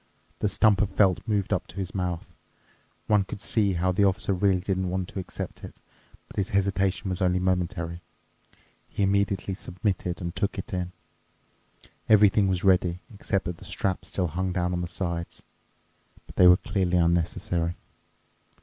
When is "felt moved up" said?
0.89-1.67